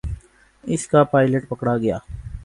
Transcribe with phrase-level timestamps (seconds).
[0.63, 1.97] اس کا پائلٹ پکڑا گیا۔